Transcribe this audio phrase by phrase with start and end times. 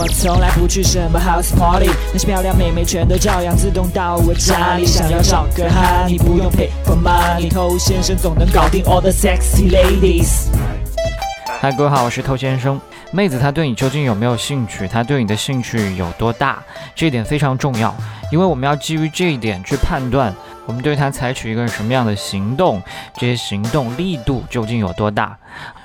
[0.00, 4.86] 我从来不去什么 house party，那些漂亮妹妹全都照样自动到我家里。
[4.86, 10.46] 想要找个哈，你不用 pay for money，偷先生总能搞定 all the sexy ladies。
[11.60, 12.80] 嗨，各位好，我是偷先生。
[13.10, 14.86] 妹子她对你究竟有没有兴趣？
[14.86, 16.62] 她对你的兴趣有多大？
[16.94, 17.92] 这一点非常重要，
[18.30, 20.32] 因为我们要基于这一点去判断，
[20.68, 22.82] 我们对他采取一个什么样的行动，
[23.14, 25.34] 这些行动力度究竟有多大？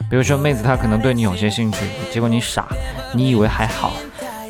[0.10, 1.80] 比如说，妹子她可能对你有些兴趣，
[2.12, 2.68] 结果你傻，
[3.14, 3.94] 你以为还好，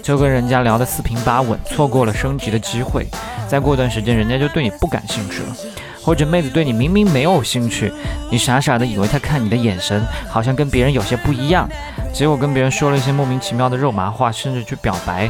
[0.02, 3.06] 就跟人家聊得四平八稳，错过了升级的机会，
[3.48, 5.56] 再过段时间人家就对你不感兴趣了。
[6.02, 7.94] 或者妹子对你明明没有兴趣，
[8.32, 11.70] 你傻傻的以为她看你的眼神好像跟别人有些不一样，
[12.12, 15.30] 结果跟别人说了一些莫名其妙的肉麻话，甚至去表白，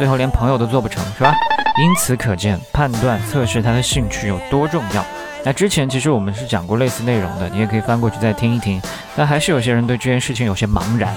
[0.00, 1.34] 最后连朋友都做不成，是吧？
[1.78, 5.04] 因此可见，判断测试他的兴趣有多重要。
[5.44, 8.80] 那之前其实我们是讲过类似内容的，你也可以翻过去再听一听。
[9.14, 11.14] 但还是有些人对这件事情有些茫然。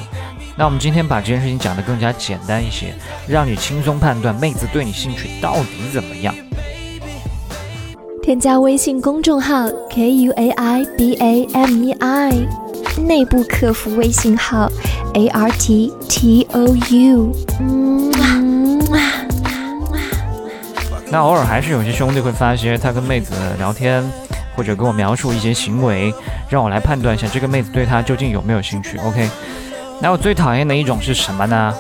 [0.58, 2.94] 那我们今天把这件事情讲得更加简单一些，
[3.26, 6.36] 让你轻松判断妹子对你兴趣到底怎么样。
[8.22, 12.34] 添加微信公众号 k u a i b a m e i，
[13.08, 14.70] 内部客服微信号
[15.14, 18.43] a r t t o u。
[21.14, 24.04] 那偶尔还是有些兄弟会发一些他跟妹子聊天，
[24.56, 26.12] 或者跟我描述一些行为，
[26.50, 28.98] 让我来判断一下这个妹子对他究竟有没有兴趣。
[28.98, 29.30] OK，
[30.00, 31.72] 那我最讨厌的一种是什么呢？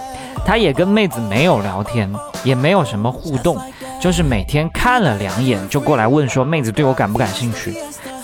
[0.45, 2.07] 他也跟妹子没有聊天，
[2.43, 3.59] 也没有什么互动。
[3.99, 7.75] 就是每天看了两眼就过来问说妹子对我感不感兴趣，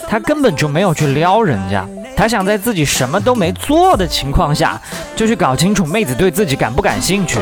[0.07, 1.83] 他根本就没有去撩人家，
[2.15, 4.79] 他想在自己什么都没做的情况下
[5.15, 7.39] 就去搞清楚妹子对自己感不感兴趣。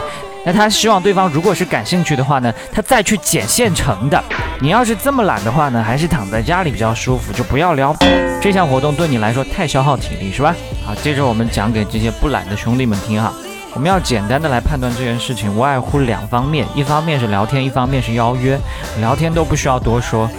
[0.47, 4.23] 那他希望对方如果是感兴趣的话呢，他再去捡现成的。
[4.61, 7.93] 你要是这么懒的话呢，还是躺在家里比较舒服，就不要撩。
[8.41, 10.55] 这项活动对你来说太消耗体力是吧？
[10.85, 13.33] 好，接着我们讲给这些不懒的兄弟们听哈。
[13.73, 18.57] 我们要简单的来判断这件事情，无外乎两方面，一方面是聊天，一方面是邀约。
[19.01, 20.31] 聊天都不需要多说，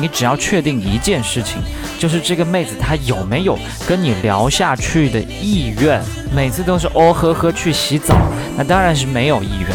[0.00, 1.62] 你只要确定一件事情，
[1.98, 6.02] 就是这个妹子她有没有跟你聊下去的意愿。
[6.34, 8.14] 每次都是哦呵呵去洗澡，
[8.56, 9.70] 那当然是没有意愿。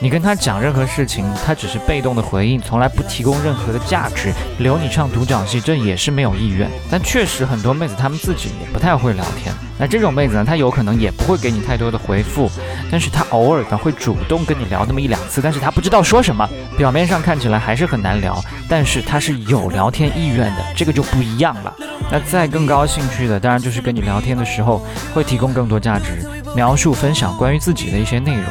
[0.00, 6.68] 你跟她讲任何事情，她只是被动的回应，从来不提供任何的价值，留你唱独角戏，这也是没有意愿。
[6.90, 9.54] 但确实很多妹子她们自己也不太会聊天。
[9.78, 12.50] 那这种妹子呢，她有可能也不会给你太多的回复，
[12.90, 21.74] 但是她偶尔呢会主动跟你聊那么一两次，但是她不知道说什么，表面上看起来还是很难聊，但是她是有聊天意愿的，这个就不一样了。
[22.10, 24.84] 那再更高兴趣的，当然就是跟你聊天的时候
[25.14, 28.44] 会提供更多价值，描述分享关于自己的一些内容。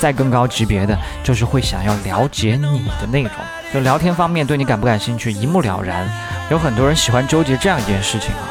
[0.00, 3.30] 再更高级别的，就是会想要了解你的内容，
[3.72, 6.06] 就聊天方面对你感不感兴趣，一目了然。
[6.50, 8.44] 有很多人喜欢纠结这样一件事情啊，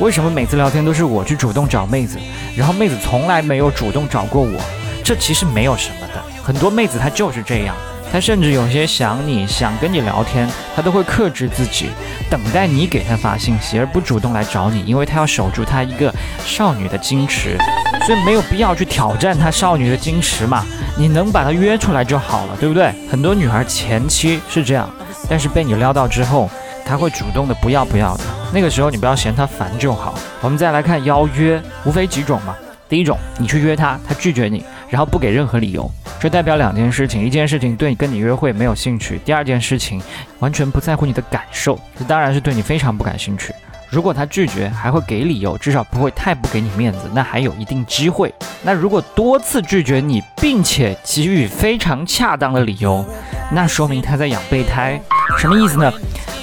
[0.00, 2.18] 为什么每次聊天都是我去主动找妹子，
[2.56, 4.60] 然后妹子从来没有主动找过我？
[5.04, 7.74] 这其实没有什么的，很多妹子她就是这样。
[8.10, 11.90] 她甚至有些想你想跟你聊天，她都会克制自己，
[12.30, 16.12] 等待你给她发信息，而不主动来找你，因为她要守住她一个
[16.44, 17.58] 少女的矜持，
[18.06, 20.64] 所以没有必要去挑战她少女的矜持嘛。
[20.96, 22.92] 你能把她约出来就好了，对不对？
[23.10, 24.88] 很多女孩前期是这样，
[25.28, 26.48] 但是被你撩到之后，
[26.86, 30.14] 她会主动的不要不要的，那个时候你不要嫌他烦就好。
[30.40, 32.54] 我们再来看邀约，无非几种嘛。
[32.88, 35.90] 第一种，你去约他，他拒绝你，然后不给任何理由。
[36.20, 40.00] 这代表两件事情：一件事情对你跟你约会没有兴趣；第二件事情
[40.38, 43.52] 完全不在乎你的感受，这当然是对你非常不感兴趣。
[43.90, 48.32] 如果他拒绝还会给理由，至少不会太不给你面子，那还有一定机会。
[48.62, 53.04] 那如果多次拒绝你，并且给予非常恰当的理由，
[53.50, 55.00] 那说明他在养备胎。
[55.38, 55.92] 什么意思呢？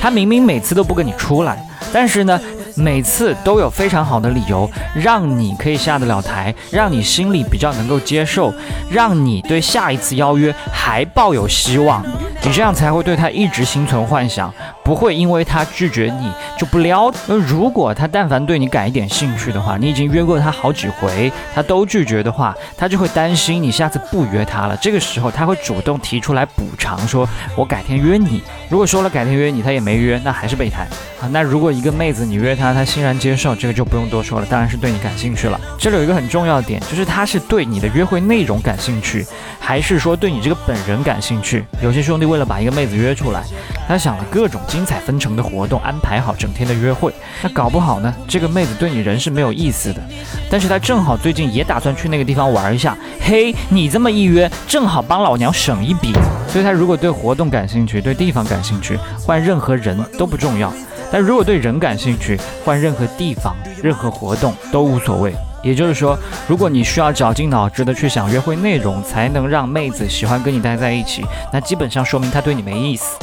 [0.02, 1.64] 他明明每次都不跟你出来，
[1.94, 2.40] 但是呢？
[2.74, 8.54] 每次都有非常好的理由，让你可以下得了台，让你心里比较能够接受，
[8.90, 12.02] 让你对下一次邀约还抱有希望。
[12.44, 14.52] 你这样才会对他一直心存幻想，
[14.84, 17.12] 不会因为他拒绝你就不撩。
[17.28, 24.76] 那如果他但凡对你感一点兴趣的话，你已经约过他好几回，他都拒绝的话，他就会担心你下次不约他了。
[24.78, 28.42] 这个时候他会主动提出来补偿，说我改天约你。
[28.70, 30.88] 如果说了改天约你，他也没约，那还是备胎
[31.22, 31.30] 啊。
[31.32, 35.62] 那如果一个妹子你约她，她欣然接受，这个就不用多说了，当然是对你感兴趣了。
[35.78, 39.24] 这里有一个很重要的点，就是他是对你的约会内容感兴趣，
[39.60, 41.64] 还是说对你这个本人感兴趣？
[41.84, 42.31] 有些兄弟。
[42.32, 43.44] 为了把一个妹子约出来，
[43.88, 47.14] 他想了各种精彩纷呈的活动，安排好整天的约会。
[47.44, 50.02] 那搞不好呢，这个妹子对你人是没有意思的，
[50.50, 52.98] 但是她正好最近也打算去那个地方玩一下。
[53.20, 56.14] 嘿，你这么一约，正好帮老娘省一笔。
[56.48, 60.72] 所以他如果对活动感兴趣，对地方感兴趣，换任何人都不重要。
[61.12, 65.34] 但如果对人感兴趣，换任何地方、任何活动都无所谓。
[65.64, 66.18] 也就是说，
[66.48, 71.24] 如果你需要绞尽脑汁的去想约会内容，才能让妹子喜欢跟你待在一起，
[71.54, 73.18] 那基本上说明她对你没意思。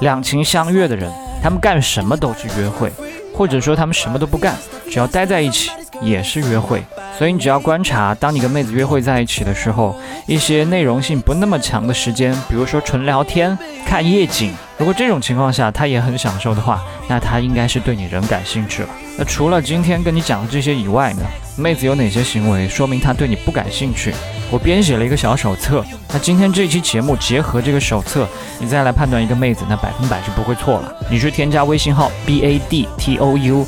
[0.00, 1.10] 两情相悦的人，
[1.42, 2.90] 他们干什么都是约会，
[3.32, 4.56] 或者说他们什么都不干，
[4.90, 5.70] 只要待在一起
[6.02, 6.82] 也是约会。
[7.16, 9.94] 所以你只要观察，当你跟妹子约会在一起的时候，
[10.26, 13.56] 一些内容性不那么强的时间，比如说纯聊天、
[13.86, 18.88] 看夜景，如果这种情况下她也很享受的话，那她应该是对你仍感兴趣了。
[19.16, 21.22] 那除了今天跟你讲的这些以外呢，
[21.56, 24.12] 妹子有哪些行为说明她对你不感兴趣？
[24.50, 28.26] 我编写了一个小手册，那今天这期节目结合这个手册，
[28.58, 30.92] 你再来判断一个妹子，那百分百是不会错了。
[31.08, 33.64] 你去添加微信号 b a d t o u。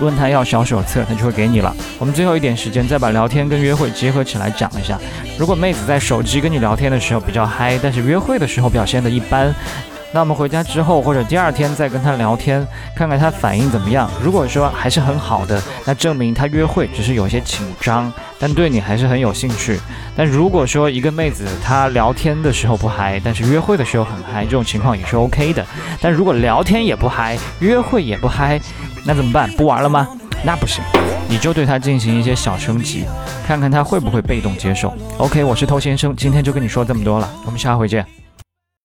[0.00, 1.76] 问他要小手册，他就会给你了。
[1.98, 4.98] 我们最后一点时间，再把聊天跟约会结合起来讲一下。
[5.38, 9.54] 如果妹子在手机跟你聊天的时候比较嗨，但是约会的时候表现的一般，
[10.12, 12.66] 那我们回家之后或者第二天再跟她聊天，
[12.96, 14.10] 看看她反应怎么样。
[14.20, 19.78] 如果说还是很好的，那证明她约会只是有些紧张，但对你还是很有兴趣。
[20.16, 25.64] 但如果说一个妹子她聊天的时候不嗨，但是约会的时候很嗨，这种情况也是 OK 的。
[26.00, 28.60] 但如果聊天也不嗨，约会也不嗨，
[29.06, 29.48] 那怎么办？
[29.52, 30.08] 不玩了吗？
[30.42, 30.82] 那不行，
[31.30, 33.04] 你就对他进行一些小升级，
[33.46, 34.92] 看看他会不会被动接受。
[35.16, 38.04] OK，我是偷先生，今天就跟你说这么多了，我们下回见。